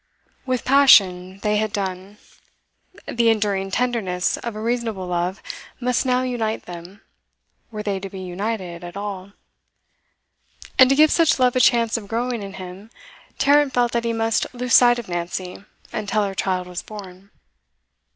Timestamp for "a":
4.55-4.59, 11.55-11.59